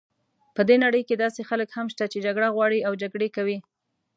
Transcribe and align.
په 0.55 0.61
دې 0.69 0.75
نړۍ 0.83 1.01
کې 1.07 1.15
داسې 1.23 1.41
خلک 1.49 1.69
هم 1.73 1.87
شته 1.93 2.05
چې 2.11 2.23
جګړه 2.25 2.47
غواړي 2.55 2.79
او 2.87 2.93
جګړې 3.01 3.29
کوي. 3.35 3.57